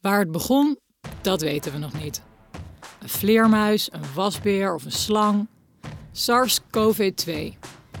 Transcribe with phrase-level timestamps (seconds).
[0.00, 0.78] Waar het begon,
[1.20, 2.22] dat weten we nog niet.
[3.00, 5.48] Een vleermuis, een wasbeer of een slang.
[6.12, 7.32] SARS-CoV-2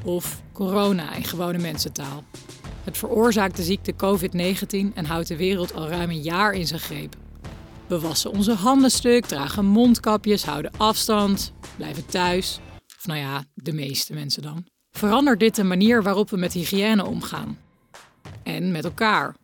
[0.04, 2.24] of corona in gewone mensentaal.
[2.84, 6.80] Het veroorzaakt de ziekte COVID-19 en houdt de wereld al ruim een jaar in zijn
[6.80, 7.16] greep.
[7.86, 12.60] We wassen onze handen stuk, dragen mondkapjes, houden afstand, blijven thuis.
[12.98, 14.66] Of nou ja, de meeste mensen dan.
[14.90, 17.58] Verandert dit de manier waarop we met hygiëne omgaan?
[18.42, 19.36] En met elkaar?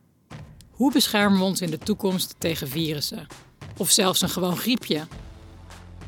[0.77, 3.27] Hoe beschermen we ons in de toekomst tegen virussen?
[3.77, 5.07] Of zelfs een gewoon griepje?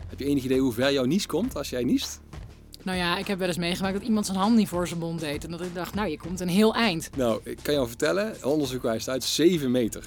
[0.09, 2.21] Heb je enig idee hoe ver jouw nies komt als jij niest?
[2.83, 5.21] Nou ja, ik heb wel eens meegemaakt dat iemand zijn hand niet voor zijn mond
[5.21, 5.45] deed.
[5.45, 7.11] En dat ik dacht, nou, je komt een heel eind.
[7.17, 10.05] Nou, ik kan jou vertellen, onderzoek wijst uit 7 meter.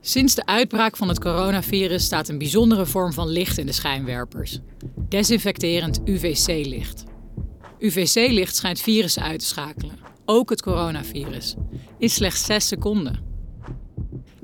[0.00, 4.58] Sinds de uitbraak van het coronavirus staat een bijzondere vorm van licht in de schijnwerpers.
[5.08, 7.04] Desinfecterend UVC-licht.
[7.78, 11.54] UVC-licht schijnt virussen uit te schakelen, ook het coronavirus,
[11.98, 13.24] in slechts 6 seconden.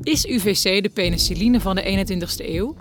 [0.02, 2.76] Is UVC de penicilline van de 21ste eeuw?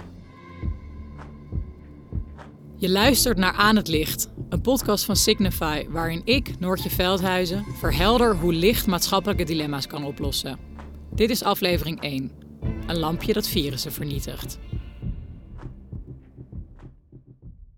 [2.77, 8.35] Je luistert naar Aan het Licht, een podcast van Signify waarin ik, Noortje Veldhuizen, verhelder
[8.35, 10.57] hoe licht maatschappelijke dilemma's kan oplossen.
[11.15, 12.31] Dit is aflevering 1.
[12.87, 14.59] Een lampje dat virussen vernietigt.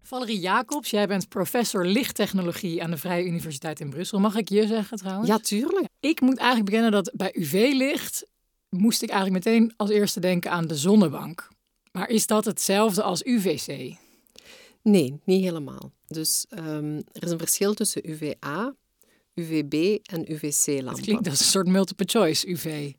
[0.06, 4.20] Valerie Jacobs, jij bent professor lichttechnologie aan de Vrije Universiteit in Brussel.
[4.20, 5.28] Mag ik je zeggen trouwens?
[5.28, 5.88] Ja, tuurlijk.
[6.00, 8.26] Ik moet eigenlijk bekennen dat bij UV-licht
[8.70, 11.48] moest ik eigenlijk meteen als eerste denken aan de zonnebank.
[11.92, 13.96] Maar is dat hetzelfde als UVC?
[14.82, 15.92] Nee, niet helemaal.
[16.08, 18.76] Dus um, er is een verschil tussen UVA,
[19.34, 20.96] UVB en UVC-lampen.
[20.96, 22.92] Het klinkt als een soort multiple choice UV.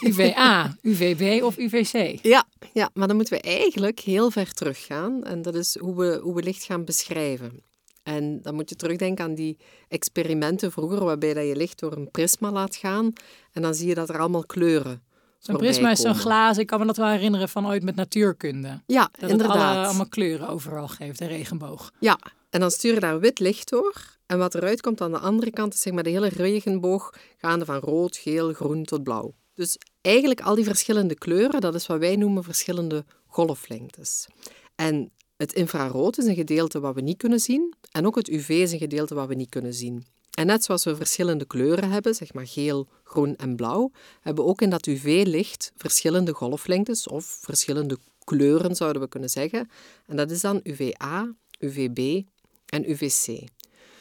[0.00, 2.18] UVA, UVB of UVC?
[2.22, 5.24] Ja, ja, maar dan moeten we eigenlijk heel ver teruggaan.
[5.24, 7.62] En dat is hoe we, hoe we licht gaan beschrijven.
[8.02, 9.56] En dan moet je terugdenken aan die
[9.88, 13.12] experimenten vroeger, waarbij dat je licht door een prisma laat gaan.
[13.52, 15.02] En dan zie je dat er allemaal kleuren
[15.40, 16.58] Zo'n prisma is zo'n glaas.
[16.58, 18.80] Ik kan me dat wel herinneren van ooit met natuurkunde.
[18.86, 19.56] Ja, dat inderdaad.
[19.56, 21.90] Het alle, allemaal kleuren overal geeft, de regenboog.
[21.98, 22.18] Ja,
[22.50, 24.18] en dan stuur je daar wit licht door.
[24.30, 27.64] En wat eruit komt aan de andere kant is zeg maar de hele regenboog, gaande
[27.64, 29.34] van rood, geel, groen tot blauw.
[29.54, 34.26] Dus eigenlijk al die verschillende kleuren, dat is wat wij noemen verschillende golflengtes.
[34.74, 37.74] En het infrarood is een gedeelte wat we niet kunnen zien.
[37.90, 40.06] En ook het UV is een gedeelte wat we niet kunnen zien.
[40.30, 43.90] En net zoals we verschillende kleuren hebben, zeg maar geel, groen en blauw,
[44.20, 49.70] hebben we ook in dat UV-licht verschillende golflengtes of verschillende kleuren, zouden we kunnen zeggen.
[50.06, 52.22] En dat is dan UVA, UVB
[52.66, 53.48] en UVC.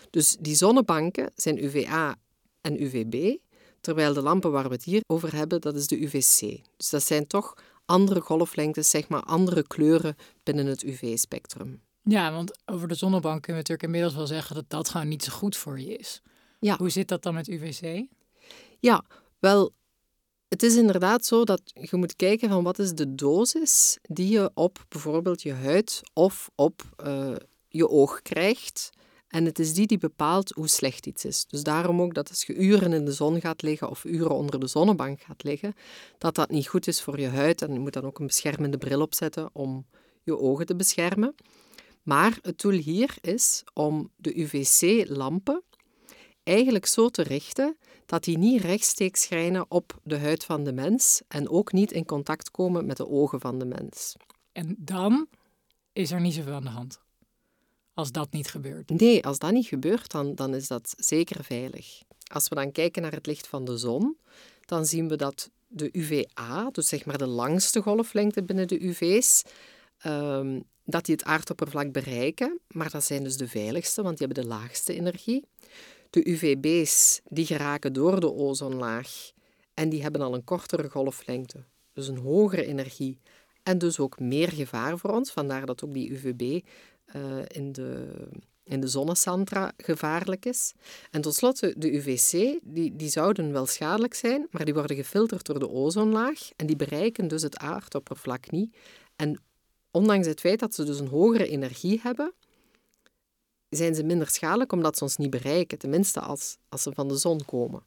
[0.09, 2.15] Dus die zonnebanken zijn UVA
[2.61, 3.37] en UVB,
[3.81, 6.61] terwijl de lampen waar we het hier over hebben, dat is de UVC.
[6.77, 7.53] Dus dat zijn toch
[7.85, 11.81] andere golflengtes, zeg maar andere kleuren binnen het UV-spectrum.
[12.03, 15.23] Ja, want over de zonnebank kunnen we natuurlijk inmiddels wel zeggen dat dat gewoon niet
[15.23, 16.21] zo goed voor je is.
[16.59, 16.77] Ja.
[16.77, 18.05] Hoe zit dat dan met UVC?
[18.79, 19.03] Ja,
[19.39, 19.73] wel,
[20.47, 24.51] het is inderdaad zo dat je moet kijken van wat is de dosis die je
[24.53, 27.35] op bijvoorbeeld je huid of op uh,
[27.67, 28.89] je oog krijgt.
[29.29, 31.45] En het is die die bepaalt hoe slecht iets is.
[31.45, 34.59] Dus daarom ook dat als je uren in de zon gaat liggen of uren onder
[34.59, 35.73] de zonnebank gaat liggen,
[36.17, 37.61] dat dat niet goed is voor je huid.
[37.61, 39.85] En je moet dan ook een beschermende bril opzetten om
[40.23, 41.35] je ogen te beschermen.
[42.03, 45.63] Maar het doel hier is om de UVC-lampen
[46.43, 51.21] eigenlijk zo te richten dat die niet rechtstreeks schijnen op de huid van de mens
[51.27, 54.15] en ook niet in contact komen met de ogen van de mens.
[54.51, 55.27] En dan
[55.93, 56.99] is er niet zoveel aan de hand.
[57.99, 58.89] Als dat niet gebeurt.
[58.89, 62.01] Nee, als dat niet gebeurt, dan, dan is dat zeker veilig.
[62.33, 64.17] Als we dan kijken naar het licht van de zon,
[64.65, 69.43] dan zien we dat de UVA, dus zeg maar de langste golflengte binnen de UV's,
[70.05, 74.43] um, dat die het aardoppervlak bereiken, maar dat zijn dus de veiligste, want die hebben
[74.43, 75.45] de laagste energie.
[76.09, 79.31] De UVB's die geraken door de ozonlaag
[79.73, 83.19] en die hebben al een kortere golflengte, dus een hogere energie
[83.63, 85.31] en dus ook meer gevaar voor ons.
[85.31, 86.65] Vandaar dat ook die UVB
[87.15, 88.07] uh, in de,
[88.63, 90.73] in de zonnecentra gevaarlijk is.
[91.11, 95.45] En tot slot, de UVC, die, die zouden wel schadelijk zijn, maar die worden gefilterd
[95.45, 98.75] door de ozonlaag en die bereiken dus het aardoppervlak niet.
[99.15, 99.41] En
[99.91, 102.33] ondanks het feit dat ze dus een hogere energie hebben,
[103.69, 107.17] zijn ze minder schadelijk omdat ze ons niet bereiken, tenminste als, als ze van de
[107.17, 107.83] zon komen.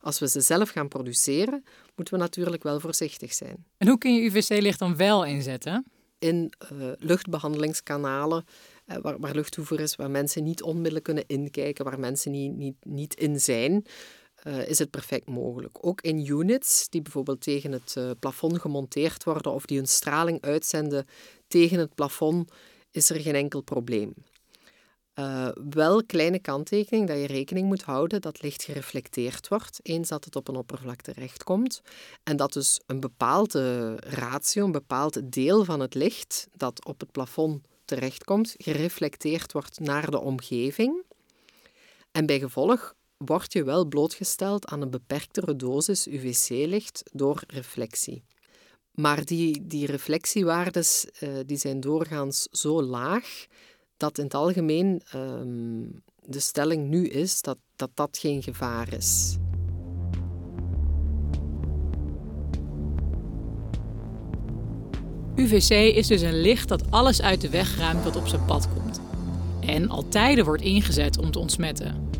[0.00, 1.64] Als we ze zelf gaan produceren,
[1.94, 3.66] moeten we natuurlijk wel voorzichtig zijn.
[3.76, 5.91] En hoe kun je UVC-licht dan wel inzetten?
[6.22, 8.44] In uh, luchtbehandelingskanalen,
[8.86, 12.76] uh, waar, waar luchttoevoer is, waar mensen niet onmiddellijk kunnen inkijken, waar mensen niet, niet,
[12.82, 13.86] niet in zijn,
[14.46, 15.86] uh, is het perfect mogelijk.
[15.86, 21.06] Ook in units die bijvoorbeeld tegen het plafond gemonteerd worden of die hun straling uitzenden
[21.48, 22.52] tegen het plafond,
[22.90, 24.14] is er geen enkel probleem.
[25.14, 30.24] Uh, wel kleine kanttekening dat je rekening moet houden dat licht gereflecteerd wordt eens dat
[30.24, 31.82] het op een oppervlak terechtkomt.
[32.22, 37.12] En dat dus een bepaalde ratio, een bepaald deel van het licht dat op het
[37.12, 41.02] plafond terechtkomt, gereflecteerd wordt naar de omgeving.
[42.12, 48.22] En bij gevolg word je wel blootgesteld aan een beperktere dosis UVC-licht door reflectie.
[48.92, 53.46] Maar die, die reflectiewaardes uh, die zijn doorgaans zo laag
[54.02, 59.36] dat in het algemeen um, de stelling nu is dat, dat dat geen gevaar is.
[65.34, 68.68] UVC is dus een licht dat alles uit de weg ruimt wat op zijn pad
[68.74, 69.00] komt.
[69.60, 72.10] En al tijden wordt ingezet om te ontsmetten.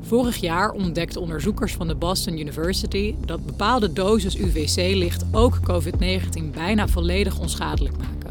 [0.00, 6.88] Vorig jaar ontdekten onderzoekers van de Boston University dat bepaalde doses UVC-licht ook COVID-19 bijna
[6.88, 8.21] volledig onschadelijk maken.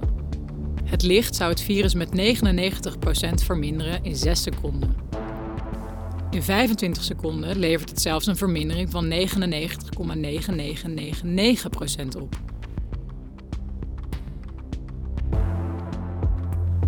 [0.92, 2.14] Het licht zou het virus met 99%
[3.44, 4.96] verminderen in 6 seconden.
[6.30, 9.16] In 25 seconden levert het zelfs een vermindering van 99,9999%
[12.22, 12.36] op.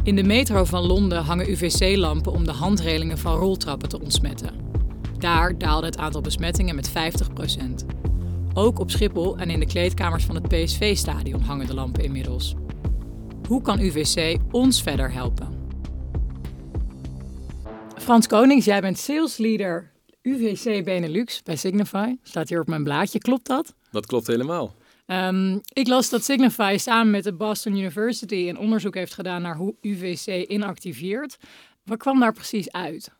[0.03, 4.51] In de metro van Londen hangen UVC-lampen om de handrelingen van roltrappen te ontsmetten.
[5.19, 6.94] Daar daalde het aantal besmettingen met 50%.
[8.53, 12.55] Ook op Schiphol en in de kleedkamers van het PSV-stadion hangen de lampen inmiddels.
[13.47, 15.61] Hoe kan UVC ons verder helpen?
[17.97, 19.91] Frans Konings, jij bent salesleader
[20.21, 22.15] UVC Benelux bij Signify.
[22.21, 23.75] Staat hier op mijn blaadje, klopt dat?
[23.91, 24.75] Dat klopt helemaal.
[25.07, 29.55] Um, ik las dat Signify samen met de Boston University een onderzoek heeft gedaan naar
[29.55, 31.37] hoe UVC inactiveert.
[31.83, 33.11] Wat kwam daar precies uit?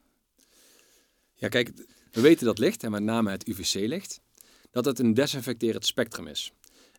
[1.34, 1.72] Ja, kijk,
[2.12, 4.20] we weten dat licht, en met name het UVC-licht,
[4.72, 6.52] dat het een desinfecterend spectrum is.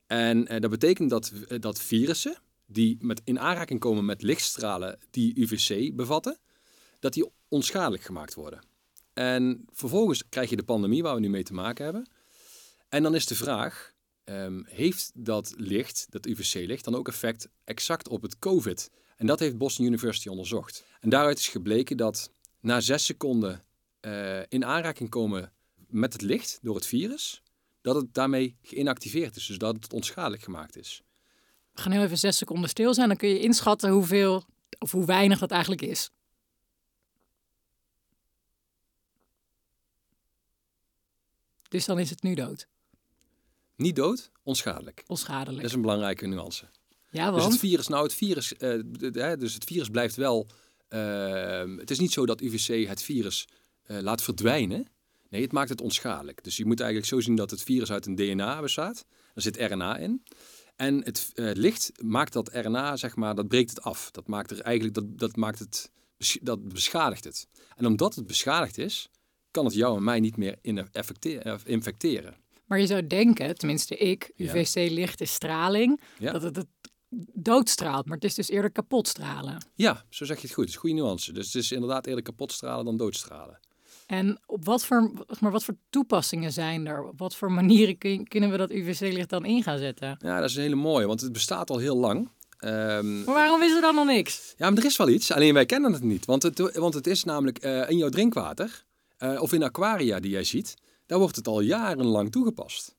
[0.07, 2.37] En eh, dat betekent dat, eh, dat virussen
[2.67, 6.39] die met, in aanraking komen met lichtstralen die UVC bevatten,
[6.99, 8.61] dat die onschadelijk gemaakt worden.
[9.13, 12.09] En vervolgens krijg je de pandemie waar we nu mee te maken hebben.
[12.89, 13.93] En dan is de vraag,
[14.25, 18.91] ehm, heeft dat licht, dat UVC-licht, dan ook effect exact op het COVID?
[19.17, 20.85] En dat heeft Boston University onderzocht.
[21.01, 23.65] En daaruit is gebleken dat na zes seconden
[24.01, 25.53] uh, in aanraking komen
[25.89, 27.43] met het licht door het virus,
[27.81, 31.03] dat het daarmee geïnactiveerd is, dus dat het onschadelijk gemaakt is.
[31.75, 34.45] We gaan heel even zes seconden stil zijn, dan kun je inschatten hoeveel
[34.79, 36.11] of hoe weinig dat eigenlijk is.
[41.69, 42.67] Dus dan is het nu dood.
[43.77, 45.03] Niet dood, onschadelijk.
[45.07, 45.57] Onschadelijk.
[45.57, 46.69] Dat is een belangrijke nuance.
[47.11, 47.43] Ja, want?
[47.43, 50.47] Dus het virus, nou het virus, uh, dus het virus blijft wel.
[50.89, 53.49] Uh, het is niet zo dat UVC het virus
[53.87, 54.87] uh, laat verdwijnen.
[55.29, 56.45] Nee, het maakt het onschadelijk.
[56.45, 59.05] Dus je moet eigenlijk zo zien dat het virus uit een DNA bestaat.
[59.35, 60.23] Er zit RNA in.
[60.77, 64.11] En het uh, licht maakt dat RNA, zeg maar, dat breekt het af.
[64.11, 65.91] Dat maakt er eigenlijk, dat, dat maakt het,
[66.43, 67.49] dat beschadigt het.
[67.77, 69.09] En omdat het beschadigd is,
[69.51, 70.59] kan het jou en mij niet meer
[71.65, 72.37] infecteren.
[72.65, 76.67] Maar je zou denken, tenminste ik, UVC-licht is straling, dat het het
[77.35, 79.67] doodstraalt, maar het is dus eerder kapotstralen.
[79.75, 80.65] Ja, zo zeg je het goed.
[80.65, 81.33] Het is goede nuance.
[81.33, 83.61] Dus het is inderdaad eerder kapotstralen dan doodstralen.
[84.07, 87.05] En op wat voor, maar wat voor toepassingen zijn er?
[87.05, 87.99] Op wat voor manieren
[88.29, 90.17] kunnen we dat UVC-licht dan in gaan zetten?
[90.19, 92.29] Ja, dat is een hele mooie, want het bestaat al heel lang.
[92.61, 94.55] Um, maar waarom is er dan nog niks?
[94.57, 96.25] Ja, maar er is wel iets, alleen wij kennen het niet.
[96.25, 98.85] Want het, want het is namelijk uh, in jouw drinkwater,
[99.19, 100.75] uh, of in aquaria die jij ziet,
[101.07, 102.97] daar wordt het al jarenlang toegepast.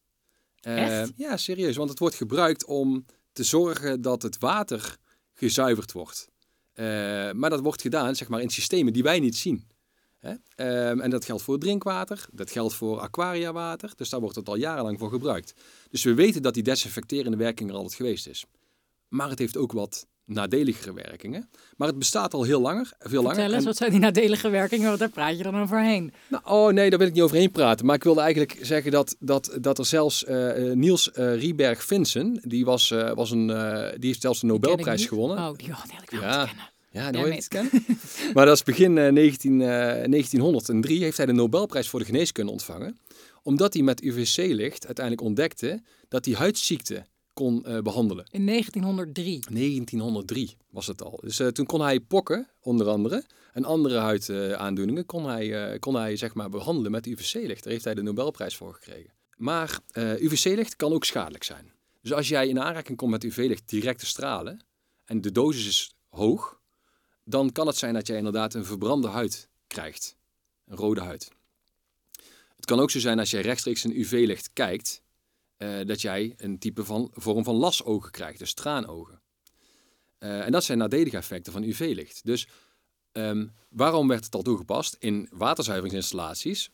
[0.67, 4.97] Uh, ja, serieus, want het wordt gebruikt om te zorgen dat het water
[5.33, 6.29] gezuiverd wordt.
[7.33, 9.67] maar dat wordt gedaan zeg maar, in systemen die wij niet zien.
[10.55, 13.91] Ehm, en dat geldt voor drinkwater, dat geldt voor aquariawater.
[13.95, 15.53] Dus daar wordt het al jarenlang voor gebruikt.
[15.89, 18.45] Dus we weten dat die desinfecterende werking er altijd geweest is.
[19.07, 21.49] Maar het heeft ook wat nadeligere werkingen.
[21.77, 22.93] Maar het bestaat al heel langer.
[22.99, 23.63] Veel langer.
[23.63, 24.87] Wat zijn die nadelige werkingen?
[24.87, 26.13] Want daar praat je dan overheen.
[26.27, 27.85] Nou, oh nee, daar wil ik niet overheen praten.
[27.85, 32.65] Maar ik wilde eigenlijk zeggen dat, dat, dat er zelfs uh, Niels uh, Rieberg-Finsen, die,
[32.65, 33.47] was, uh, was een,
[33.97, 35.37] die heeft zelfs de Nobelprijs gewonnen.
[35.37, 36.45] Oh, die, had ik wel ja.
[36.45, 36.73] kennen.
[36.95, 37.71] Ja, nooit kennen.
[38.33, 42.99] maar dat is begin 19, uh, 1903 heeft hij de Nobelprijs voor de geneeskunde ontvangen.
[43.43, 48.25] Omdat hij met UVC-licht uiteindelijk ontdekte dat hij huidziekten kon uh, behandelen.
[48.31, 49.39] In 1903?
[49.49, 51.19] 1903 was het al.
[51.23, 53.23] Dus uh, toen kon hij pokken, onder andere,
[53.53, 57.63] en andere huidaandoeningen, kon hij, kon hij zeg maar behandelen met UVC-licht.
[57.63, 59.11] Daar heeft hij de Nobelprijs voor gekregen.
[59.37, 59.79] Maar
[60.19, 61.71] UVC-licht kan ook schadelijk zijn.
[62.01, 64.65] Dus als jij in aanraking komt met UV-licht directe stralen
[65.05, 66.59] en de dosis is hoog,
[67.25, 70.17] dan kan het zijn dat jij inderdaad een verbrande huid krijgt.
[70.65, 71.31] Een rode huid.
[72.55, 75.01] Het kan ook zo zijn als jij rechtstreeks een UV-licht kijkt,
[75.57, 79.21] uh, dat jij een type van vorm van lasogen krijgt, dus traanogen.
[80.19, 82.25] Uh, en dat zijn nadelige effecten van UV-licht.
[82.25, 82.47] Dus
[83.15, 84.95] Ehm, waarom werd het al toegepast?
[84.99, 86.69] In waterzuiveringsinstallaties,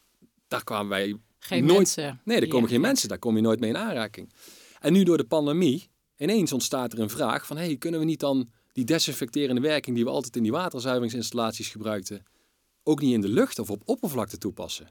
[0.47, 1.77] daar kwamen wij Geen nooit...
[1.77, 2.21] mensen.
[2.23, 4.33] Nee, die komen geen mensen, daar kom je nooit mee in aanraking.
[4.79, 7.57] En nu door de pandemie, ineens ontstaat er een vraag van...
[7.57, 12.23] hey, kunnen we niet dan die desinfecterende werking die we altijd in die waterzuiveringsinstallaties gebruikten...
[12.83, 14.89] ook niet in de lucht of op oppervlakte toepassen?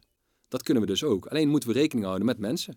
[0.48, 1.26] Dat kunnen we dus ook.
[1.26, 2.74] Alleen moeten we rekening houden met mensen.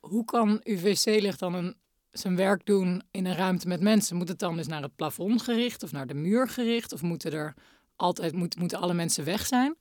[0.00, 1.74] Hoe kan UVC-licht dan een,
[2.10, 4.16] zijn werk doen in een ruimte met mensen?
[4.16, 6.92] Moet het dan dus naar het plafond gericht of naar de muur gericht?
[6.92, 7.54] Of moeten er
[7.96, 9.76] altijd moet, moeten alle mensen weg zijn?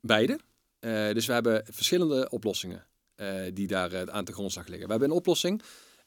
[0.00, 0.38] Beide.
[0.78, 4.86] Eh, dus we hebben verschillende oplossingen eh, die daar eh, aan de grondslag liggen.
[4.86, 5.62] We hebben een oplossing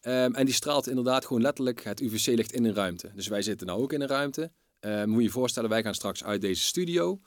[0.07, 3.11] ehm, en die straalt inderdaad gewoon letterlijk het UVC-licht in een ruimte.
[3.15, 4.51] Dus wij zitten nou ook in een ruimte.
[4.79, 7.19] Eh, moet je je voorstellen, wij gaan straks uit deze studio.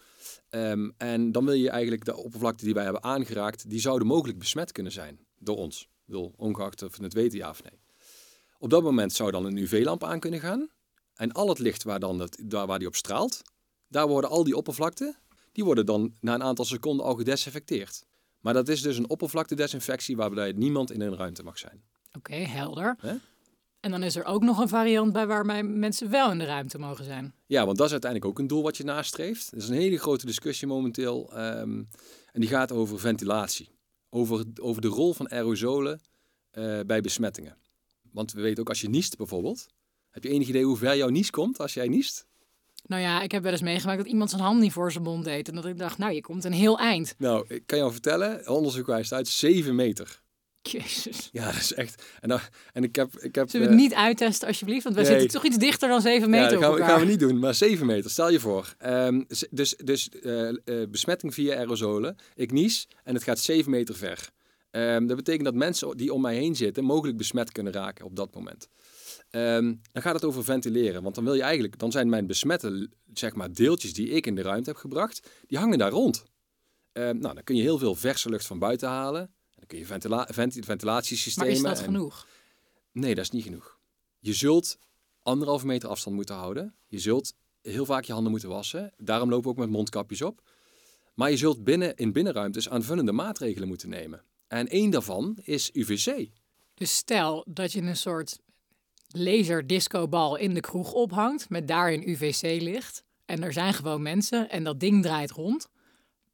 [0.48, 4.38] Ehm, en dan wil je eigenlijk de oppervlakte die wij hebben aangeraakt, die zouden mogelijk
[4.38, 5.88] besmet kunnen zijn door ons.
[6.06, 7.80] Ik ongeacht of we het weten ja of nee.
[8.58, 10.68] Op dat moment zou dan een UV-lamp aan kunnen gaan.
[11.14, 13.42] En al het licht waar, dan het, daar waar die op straalt,
[13.88, 15.18] daar worden al die oppervlakten
[15.52, 18.04] die worden dan na een aantal seconden al gedesinfecteerd.
[18.40, 21.82] Maar dat is dus een oppervlaktedesinfectie waarbij niemand in een ruimte mag zijn.
[22.16, 22.96] Oké, helder.
[23.00, 23.14] Hè?
[23.80, 26.78] En dan is er ook nog een variant bij waarbij mensen wel in de ruimte
[26.78, 27.34] mogen zijn.
[27.46, 29.52] Ja, want dat is uiteindelijk ook een doel wat je nastreeft.
[29.52, 31.82] Er is een hele grote discussie momenteel ehm,
[32.32, 33.68] en die gaat over ventilatie.
[34.10, 36.00] Over, over de rol van aerosolen
[36.50, 37.56] eh, bij besmettingen.
[38.12, 39.66] Want we weten ook als je niest bijvoorbeeld,
[40.10, 42.26] heb je enig idee hoe ver jouw nies komt als jij niest?
[42.86, 45.24] Nou ja, ik heb wel eens meegemaakt dat iemand zijn hand niet voor zijn mond
[45.24, 45.48] deed.
[45.48, 47.14] En dat ik dacht, nou, je komt een heel eind.
[47.18, 50.22] Nou, ik kan jou vertellen, onderzoek wijst uit 7 meter.
[50.72, 51.28] Jezus.
[51.32, 52.04] Ja, dat is echt.
[52.20, 52.40] En, dan,
[52.72, 53.18] en ik heb.
[53.18, 54.82] Ik heb Zullen we eh, het niet uittesten alsjeblieft?
[54.84, 55.12] Want wij Nee.
[55.12, 57.38] zitten toch iets dichter dan 7 meter ja, dat gaan we, gaan we niet doen,
[57.38, 58.74] maar 7 meter, stel je voor.
[58.78, 60.54] Ehm, dus dus eh, eh,
[60.90, 64.30] besmetting via aerosolen, ik nies en het gaat 7 meter ver.
[64.70, 68.16] Ehm, dat betekent dat mensen die om mij heen zitten mogelijk besmet kunnen raken op
[68.16, 68.68] dat moment.
[69.30, 72.90] Ehm, dan gaat het over ventileren, want dan wil je eigenlijk, dan zijn mijn besmette
[73.12, 76.24] zeg maar, deeltjes die ik in de ruimte heb gebracht, die hangen daar rond.
[76.92, 79.34] Nou, dan kun je heel veel verse lucht van buiten halen.
[79.60, 81.52] Dan kun je ventila venti- Maar ventilatiesystemen.
[81.52, 82.26] is dat en- genoeg?
[82.92, 83.78] Nee, dat is niet genoeg.
[84.18, 84.78] Je zult
[85.22, 86.74] anderhalve meter afstand moeten houden.
[86.86, 88.92] Je zult heel vaak je handen moeten wassen.
[88.96, 90.42] Daarom lopen we ook met mondkapjes op.
[91.14, 94.22] Maar je zult binnen, in binnenruimtes aanvullende maatregelen moeten nemen.
[94.48, 96.28] En één daarvan is UVC.
[96.74, 98.38] Dus stel dat je een soort
[99.08, 103.04] laserdiscobal in de kroeg ophangt met daarin UVC-licht.
[103.24, 105.68] En er zijn gewoon mensen en dat ding draait rond.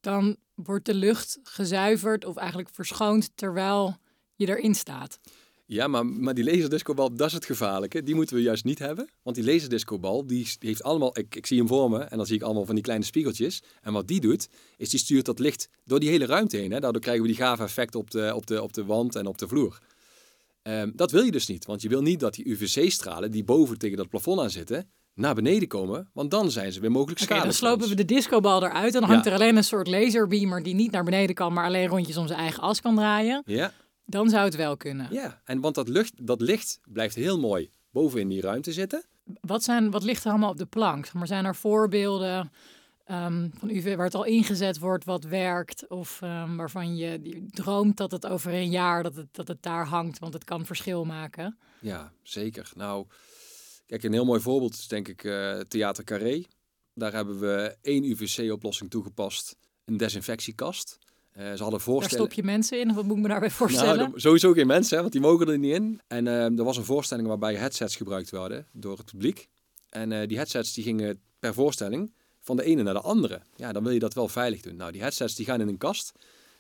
[0.07, 3.97] Dan wordt de lucht gezuiverd of eigenlijk verschoond terwijl
[4.35, 5.21] je erin staat.
[5.65, 8.03] Ja, maar, maar die laserdiscobal, dat is het gevaarlijke.
[8.03, 9.09] Die moeten we juist niet hebben.
[9.23, 11.19] Want die laserdiscobal, die, heeft allemaal...
[11.19, 13.63] Ik, ik zie hem voor me en dan zie ik allemaal van die kleine spiegeltjes.
[13.83, 16.71] En wat die doet, is die stuurt dat licht door die hele ruimte heen.
[16.71, 16.81] Hè.
[16.81, 19.39] Daardoor krijgen we die gave effect op de, op, de, op de wand en op
[19.39, 19.81] de vloer.
[20.63, 21.65] Ehm, dat wil je dus niet.
[21.65, 24.91] Want je wil niet dat die UVC-stralen die boven tegen dat plafond aan zitten...
[25.17, 26.11] naar beneden komen.
[26.13, 27.59] Want dan zijn ze weer mogelijk Oké, dan schadelijk.
[27.59, 28.95] voor slopen we de discobal eruit.
[28.95, 29.15] En dan Ja.
[29.15, 32.27] hangt er alleen een soort laserbeamer die niet naar beneden kan, maar alleen rondjes om
[32.27, 33.43] zijn eigen as kan draaien.
[33.47, 33.73] Ja,
[34.05, 35.09] Dan zou het wel kunnen.
[35.11, 35.41] ja.
[35.45, 39.05] En want dat, lucht, dat licht blijft heel mooi boven in die ruimte zitten.
[39.41, 41.13] Wat, zijn, wat ligt er allemaal op de plank?
[41.13, 42.53] Maar zijn er voorbeelden
[43.05, 45.89] ehm, van UV waar het al ingezet wordt, wat werkt?
[45.89, 49.63] Of ehm, waarvan je die droomt dat het over een jaar dat het, dat het
[49.63, 51.59] daar hangt, want het kan verschil maken?
[51.81, 52.71] Ja, zeker.
[52.77, 53.07] Nou,
[53.87, 56.45] kijk, een heel mooi voorbeeld is denk ik eh, Theater Carré.
[56.95, 60.99] Daar hebben we één UVC-oplossing toegepast, een desinfectiekast.
[61.33, 63.97] Eh, ze hadden Daar stop je mensen in, of wat moet ik me daarbij voorstellen?
[63.97, 66.01] Nou, sowieso geen mensen, hè, want die mogen er niet in.
[66.07, 69.49] En eh, er was een voorstelling waarbij headsets gebruikt werden door het publiek.
[69.91, 73.41] En die headsets die gingen per voorstelling van de ene naar de andere.
[73.57, 74.77] Ja, dan wil je dat wel veilig doen.
[74.77, 76.13] Nou, die headsets die gaan in een kast,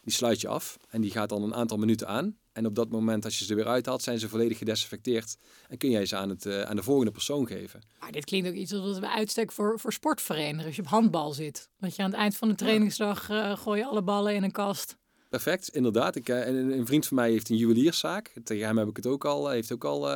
[0.03, 2.37] die sluit je af en die gaat dan een aantal minuten aan.
[2.57, 5.37] En op dat moment, als je ze er weer uithaalt, zijn ze volledig gedesinfecteerd.
[5.69, 7.83] En kun jij ze aan, het, eh, aan de volgende persoon geven.
[8.01, 10.65] Maar dit klinkt ook iets wat we uitstek voor, voor sportverenigingen.
[10.67, 11.71] Als je op handbal zit.
[11.79, 14.51] Dat je aan het eind van de trainingsdag eh gooi je alle ballen in een
[14.51, 14.97] kast.
[15.29, 16.17] Perfect, inderdaad.
[16.17, 18.33] Ik, eh, en een, een vriend van mij heeft een juwelierszaak.
[18.45, 20.11] Tegen hem heb ik het ook al, heeft ook al,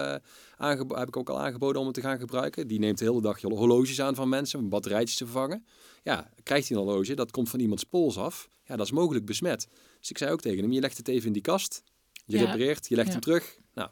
[0.57, 2.67] aangebo- heb ik ook al aangeboden om het te gaan gebruiken.
[2.67, 5.67] Die neemt de hele dag horloges aan van mensen om batterijtjes te vervangen.
[6.03, 8.49] Ja, krijgt hij een horloge, dat komt van iemands pols af.
[8.65, 9.69] Ja, dat is mogelijk besmet.
[9.99, 11.83] Dus ik zei ook tegen hem, je legt het even in die kast.
[12.27, 13.13] Je Ja, repareert, je legt ja.
[13.13, 13.59] hem terug.
[13.75, 13.89] Nou,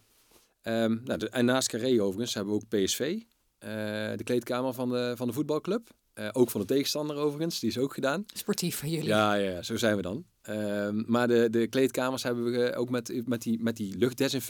[0.63, 3.19] ehm, nou de- en naast Carré overigens hebben we ook PSV.
[3.59, 3.69] eh,
[4.17, 5.89] de kleedkamer van de, van de voetbalclub.
[6.13, 8.25] Eh, ook van de tegenstander overigens, die is ook gedaan.
[8.35, 9.07] Sportief van jullie.
[9.09, 10.25] Ja, ja, zo zijn we dan.
[10.43, 13.97] Ehm, maar de, de kleedkamers hebben we eh, ook met, met, die, met die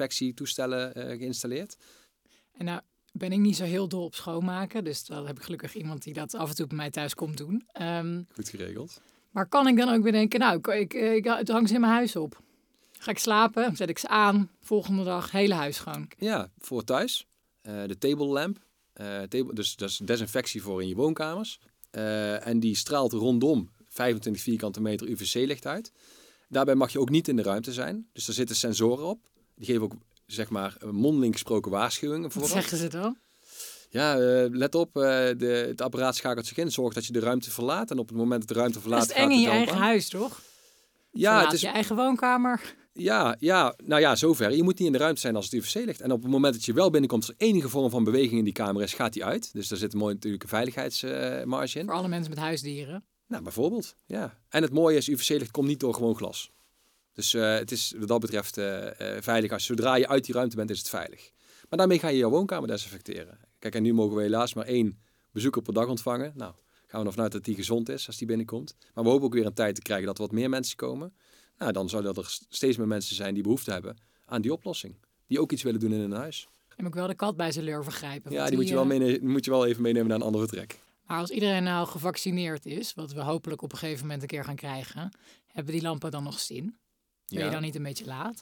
[0.08, 1.76] luchtdesinfectietoestellen geïnstalleerd.
[2.52, 2.80] En nou
[3.12, 4.85] ben ik niet zo heel dol op schoonmaken.
[4.85, 7.37] Dus dan heb ik gelukkig iemand die dat af en toe bij mij thuis komt
[7.37, 7.62] doen.
[7.73, 9.00] Ehm, Goed geregeld.
[9.30, 11.92] maar kan ik dan ook bedenken, nou, ik, ik, ik, het hangt ze in mijn
[11.92, 12.40] huis op.
[12.99, 14.50] Ga ik slapen, zet ik ze aan.
[14.61, 16.09] Volgende dag, hele huis schoon.
[16.19, 17.26] Ja, voor thuis.
[17.62, 18.59] Eh, de table lamp.
[18.93, 21.61] Eh, table, dus dat is desinfectie voor in je woonkamers.
[21.90, 25.93] eh, en die straalt rondom 25 vierkante meter UVC-licht uit.
[26.49, 28.09] Daarbij mag je ook niet in de ruimte zijn.
[28.12, 29.21] Dus er zitten sensoren op.
[29.55, 29.93] Die geven ook
[30.26, 32.40] zeg maar mondeling gesproken waarschuwingen voor.
[32.43, 33.17] Wat zeggen ze dan?
[33.90, 36.71] Ja, uh, let op, uh, de, het apparaat schakelt zich in.
[36.73, 37.90] Zorg dat je de ruimte verlaat.
[37.90, 39.00] En op het moment dat de ruimte verlaat...
[39.00, 40.40] Dat is eng in je eigen huis, toch?
[41.11, 41.61] Ja, Verlaat het is...
[41.61, 42.75] je eigen woonkamer.
[43.00, 44.57] Ja, ja, nou ja, zover.
[44.57, 46.00] Je moet niet in de ruimte zijn als het UVC ligt.
[46.00, 48.45] En op het moment dat je wel binnenkomt, als er enige vorm van beweging in
[48.45, 49.52] die kamer is, gaat die uit.
[49.52, 51.85] Dus daar zit een mooie natuurlijk een veiligheidsmarge in.
[51.85, 53.05] Voor alle mensen met huisdieren.
[53.26, 54.38] Nou, bijvoorbeeld, ja.
[54.49, 56.50] En het mooie is, UVC-licht komt niet door gewoon glas.
[57.12, 58.87] Dus uh, het is wat dat betreft uh,
[59.21, 59.52] veilig.
[59.52, 61.31] Als zodra je uit die ruimte bent, is het veilig.
[61.69, 63.38] Maar daarmee ga je jouw woonkamer desinfecteren.
[63.59, 64.99] Kijk, en nu mogen we helaas maar één
[65.33, 66.33] bezoeker per dag ontvangen.
[66.37, 66.52] Nou,
[66.87, 68.76] gaan we nog vanuit dat die gezond is als die binnenkomt.
[68.95, 71.12] Maar we hopen ook weer een tijd te krijgen dat er wat meer mensen komen.
[71.58, 74.94] Nou, dan zouden er steeds meer mensen zijn die behoefte hebben aan die oplossing.
[75.26, 76.48] Die ook iets willen doen in hun huis.
[76.76, 78.32] En ook wel de kat bij zijn leur vergrijpen.
[78.32, 80.78] Ja, die, moet, je wel meenemen, moet je wel even meenemen naar een ander vertrek.
[81.06, 84.44] Maar als iedereen nou gevaccineerd is, wat we hopelijk op een gegeven moment een keer
[84.44, 85.10] gaan krijgen,
[85.46, 86.78] hebben die lampen dan nog zin?
[87.26, 88.40] Ben je dan niet een beetje laat?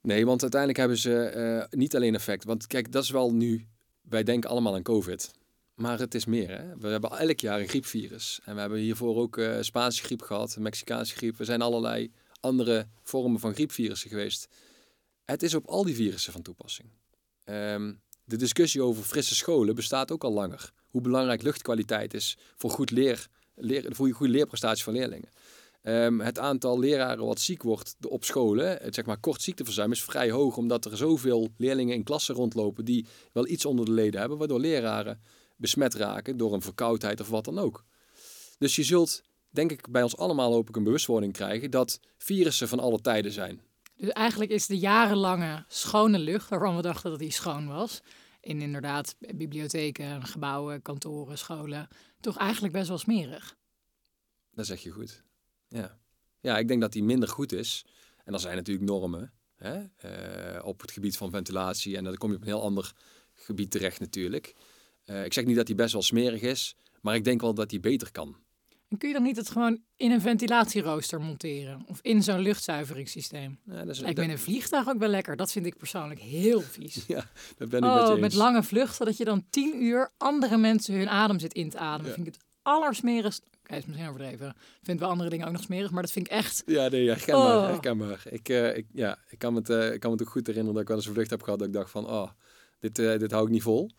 [0.00, 2.44] Nee, want uiteindelijk hebben ze uh, niet alleen effect.
[2.44, 3.66] Want kijk, dat is wel nu,
[4.02, 5.30] wij denken allemaal aan COVID.
[5.74, 6.48] Maar het is meer.
[6.48, 6.76] Hè?
[6.76, 8.40] We hebben elk jaar een griepvirus.
[8.44, 11.38] En we hebben hiervoor ook uh, Spaanse griep gehad, Mexicaanse griep.
[11.38, 14.48] Er zijn allerlei andere vormen van griepvirussen geweest.
[15.24, 16.88] Het is op al die virussen van toepassing.
[17.44, 20.72] Um, de discussie over frisse scholen bestaat ook al langer.
[20.88, 23.28] Hoe belangrijk luchtkwaliteit is voor, goed leer,
[23.84, 25.28] voor goede leerprestatie van leerlingen.
[25.82, 30.02] Um, het aantal leraren wat ziek wordt op scholen, het zeg maar kort ziekteverzuim, is
[30.02, 30.56] vrij hoog.
[30.56, 34.38] Omdat er zoveel leerlingen in klassen rondlopen die wel iets onder de leden hebben.
[34.38, 35.20] Waardoor leraren
[35.56, 37.84] besmet raken door een verkoudheid of wat dan ook.
[38.58, 42.68] Dus je zult, denk ik, bij ons allemaal hoop ik een bewustwording krijgen dat virussen
[42.68, 43.60] van alle tijden zijn.
[43.96, 48.02] Dus eigenlijk is de jarenlange schone lucht, waarvan we dachten dat die schoon was,
[48.40, 51.88] in inderdaad bibliotheken, gebouwen, kantoren, scholen,
[52.20, 53.56] toch eigenlijk best wel smerig.
[54.50, 55.22] Dat zeg je goed.
[55.68, 55.98] Ja,
[56.40, 57.84] ja ik denk dat die minder goed is.
[58.24, 59.82] En er zijn natuurlijk normen hè,
[60.56, 61.96] uh, op het gebied van ventilatie.
[61.96, 62.92] En dan kom je op een heel ander
[63.32, 64.54] gebied terecht natuurlijk.
[65.06, 67.70] Uh, ik zeg niet dat die best wel smerig is, maar ik denk wel dat
[67.70, 68.36] die beter kan.
[68.88, 71.84] En kun je dan niet het gewoon in een ventilatierooster monteren?
[71.86, 73.58] Of in zo'n luchtzuiveringssysteem?
[73.64, 75.36] Ja, dat is, Lijkt me in een vliegtuig ook wel lekker.
[75.36, 77.04] Dat vind ik persoonlijk heel vies.
[77.06, 78.20] Ja, dat ben ik oh, met je eens.
[78.20, 81.78] Met lange vluchten, dat je dan tien uur andere mensen hun adem zit in te
[81.78, 82.08] ademen.
[82.08, 82.14] Ja.
[82.14, 83.42] Vind ik het allersmerigst.
[83.62, 84.54] Kijk, is misschien overdreven.
[84.82, 86.62] Vind wel andere dingen ook nog smerig, maar dat vind ik echt...
[86.66, 87.10] Ja, nee.
[87.10, 87.66] Oh.
[87.66, 88.22] herkenbaar.
[88.30, 90.82] Ik, uh, ik, ja, ik, kan het, uh, ik kan me ook goed herinneren dat
[90.82, 92.30] ik wel eens een vlucht heb gehad dat ik dacht van, oh,
[92.78, 93.90] dit, uh, dit hou ik niet vol.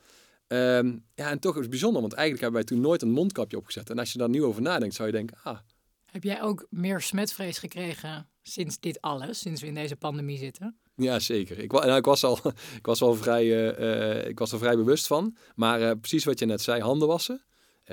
[0.47, 3.57] Um, ja, en toch is het bijzonder, want eigenlijk hebben wij toen nooit een mondkapje
[3.57, 3.89] opgezet.
[3.89, 5.57] En als je daar nu over nadenkt, zou je denken, ah.
[6.05, 10.79] Heb jij ook meer smetvrees gekregen sinds dit alles, sinds we in deze pandemie zitten?
[10.95, 11.59] Ja, zeker.
[11.59, 12.39] Ik, nou, ik, was, al,
[12.79, 15.35] ik, was, al vrij, uh, uh, ik was er vrij bewust van.
[15.55, 17.45] Maar uh, precies wat je net zei, handen wassen,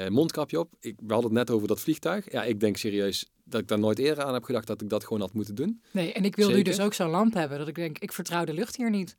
[0.09, 0.75] mondkapje op.
[0.81, 2.33] Ik, we hadden het net over dat vliegtuig.
[2.33, 5.05] Ja, ik denk serieus dat ik daar nooit eerder aan heb gedacht dat ik dat
[5.05, 5.83] gewoon had moeten doen.
[5.91, 7.59] Nee, en ik wil nu dus ook zo'n lamp hebben.
[7.59, 9.17] Dat ik denk, ik vertrouw de lucht hier niet.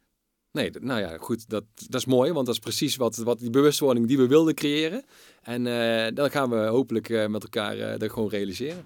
[0.53, 3.49] Nee, nou ja, goed, dat, dat is mooi, want dat is precies wat, wat die
[3.49, 5.03] bewustwording die we wilden creëren.
[5.41, 8.83] En uh, dan gaan we hopelijk uh, met elkaar uh, dat gewoon realiseren.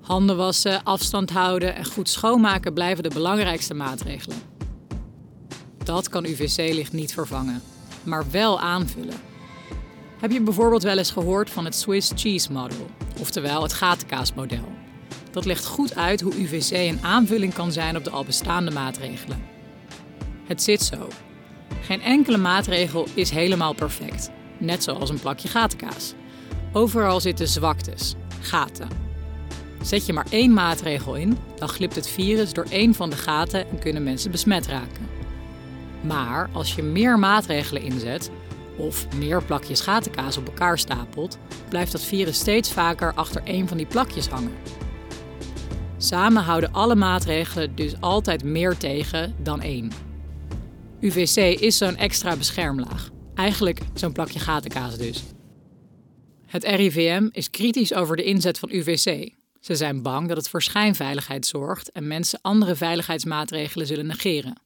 [0.00, 4.36] Handen wassen, afstand houden en goed schoonmaken blijven de belangrijkste maatregelen.
[5.84, 7.62] Dat kan UVC-licht niet vervangen,
[8.02, 9.20] maar wel aanvullen.
[10.20, 12.86] Heb je bijvoorbeeld wel eens gehoord van het Swiss Cheese Model,
[13.20, 14.72] oftewel het gatenkaasmodel?
[15.30, 19.53] Dat legt goed uit hoe UVC een aanvulling kan zijn op de al bestaande maatregelen.
[20.44, 21.08] Het zit zo.
[21.80, 26.14] Geen enkele maatregel is helemaal perfect, net zoals een plakje gatenkaas.
[26.72, 28.88] Overal zitten zwaktes, gaten.
[29.82, 33.70] Zet je maar één maatregel in, dan glipt het virus door één van de gaten
[33.70, 35.08] en kunnen mensen besmet raken.
[36.00, 38.30] Maar als je meer maatregelen inzet,
[38.76, 43.76] of meer plakjes gatenkaas op elkaar stapelt, blijft dat virus steeds vaker achter één van
[43.76, 44.54] die plakjes hangen.
[45.96, 49.90] Samen houden alle maatregelen dus altijd meer tegen dan één.
[51.00, 53.10] UVC is zo'n extra beschermlaag.
[53.34, 55.22] Eigenlijk zo'n plakje gatenkaas dus.
[56.46, 59.32] Het RIVM is kritisch over de inzet van UVC.
[59.60, 64.60] Ze zijn bang dat het voor schijnveiligheid zorgt en mensen andere veiligheidsmaatregelen zullen negeren.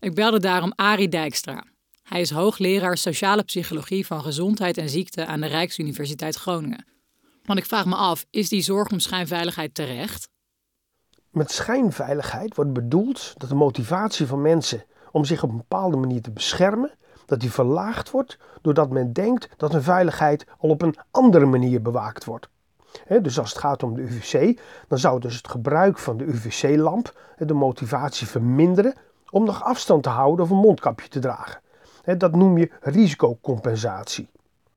[0.00, 1.64] Ik belde daarom Arie Dijkstra.
[2.02, 6.84] Hij is hoogleraar sociale psychologie van gezondheid en ziekte aan de Rijksuniversiteit Groningen.
[7.44, 10.28] Want ik vraag me af, is die zorg om schijnveiligheid terecht?
[11.30, 16.22] Met schijnveiligheid wordt bedoeld dat de motivatie van mensen om zich op een bepaalde manier
[16.22, 16.90] te beschermen,
[17.26, 21.82] dat die verlaagd wordt doordat men denkt dat hun veiligheid al op een andere manier
[21.82, 22.48] bewaakt wordt.
[23.22, 27.12] dus als het gaat om de UVC, dan zou dus het gebruik van de UVC-lamp
[27.36, 28.94] de motivatie verminderen
[29.30, 31.60] om nog afstand te houden of een mondkapje te dragen.
[32.18, 34.28] dat noem je risicocompensatie.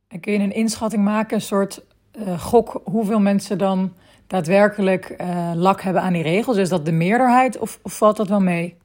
[0.07, 1.85] En kun je een inschatting maken, een soort
[2.17, 3.93] uh, gok hoeveel mensen dan
[4.27, 6.57] daadwerkelijk uh, lak hebben aan die regels?
[6.57, 8.77] Is dat de meerderheid of valt dat wel mee?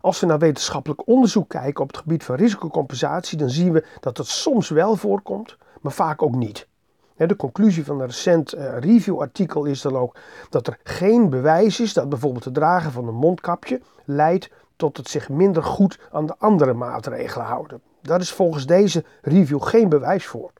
[0.00, 4.16] Als we naar wetenschappelijk onderzoek kijken op het gebied van risicocompensatie, dan zien we dat
[4.16, 6.68] het soms wel voorkomt, maar vaak ook niet.
[7.16, 10.16] De conclusie van een recent uh, review-artikel is dan ook
[10.50, 15.08] dat er geen bewijs is dat bijvoorbeeld het dragen van een mondkapje leidt tot het
[15.08, 17.82] zich minder goed aan de andere maatregelen houden.
[18.02, 20.52] Daar is volgens deze review geen bewijs voor.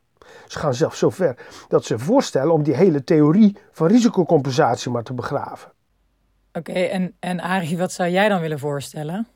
[0.46, 1.36] Ze gaan zelfs zo ver
[1.68, 5.72] dat ze voorstellen om die hele theorie van risicocompensatie maar te begraven.
[6.52, 9.26] Oké, en, en Arie, wat zou jij dan willen voorstellen?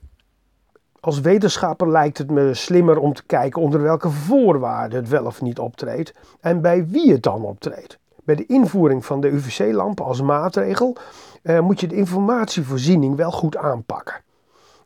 [1.01, 5.43] Als wetenschapper lijkt het me slimmer om te kijken onder welke voorwaarden het wel of
[5.43, 7.99] niet optreedt en bij wie het dan optreedt.
[8.25, 10.97] Bij de invoering van de UVC-lampen als maatregel
[11.43, 14.15] eh, moet je de informatievoorziening wel goed aanpakken.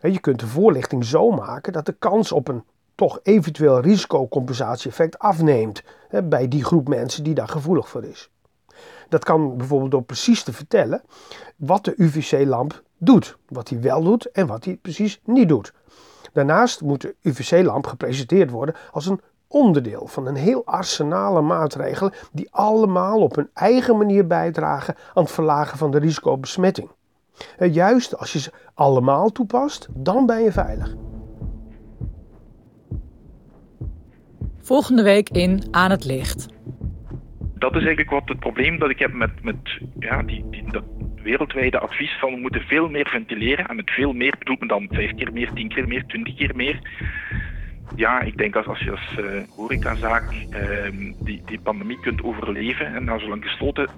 [0.01, 5.83] Je kunt de voorlichting zo maken dat de kans op een toch eventueel risicocompensatie-effect afneemt
[6.25, 8.31] bij die groep mensen die daar gevoelig voor is.
[9.09, 11.03] Dat kan bijvoorbeeld door precies te vertellen
[11.57, 15.73] wat de UVC-lamp doet, wat hij wel doet en wat hij precies niet doet.
[16.33, 22.49] Daarnaast moet de UVC-lamp gepresenteerd worden als een onderdeel van een heel arsenaal maatregelen die
[22.51, 26.90] allemaal op hun eigen manier bijdragen aan het verlagen van de risicobesmetting.
[27.59, 30.95] Juist als je ze allemaal toepast, dan ben je veilig.
[34.59, 36.56] Volgende week in Aan het Licht.
[37.59, 39.57] Dat is eigenlijk wat het probleem dat ik heb met, met
[39.99, 40.85] ja, die, die, dat
[41.23, 43.69] wereldwijde advies van we moeten veel meer ventileren.
[43.69, 46.57] En met veel meer bedoelt men dan vijf keer meer, tien keer meer, twintig keer
[46.57, 46.79] meer.
[47.97, 52.95] Ja, ik denk als, als je als uh, horecazaak uh, die, die pandemie kunt overleven
[52.95, 53.88] en na zo lang gesloten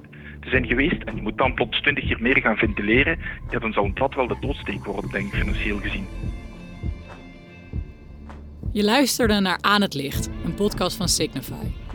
[0.40, 3.18] te zijn geweest en je moet dan plots twintig keer meer gaan ventileren,
[3.50, 6.06] ja, dan zou dat wel de doodsteek worden, denk ik, financieel gezien.
[8.72, 11.87] Je luisterde naar Aan het Licht, een podcast van Signify.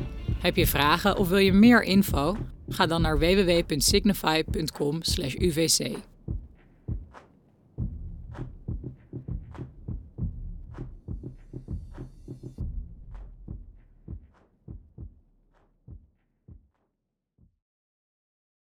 [0.43, 2.37] Heb je vragen of wil je meer info?
[2.69, 6.12] Ga dan naar www.signify.com/uvc.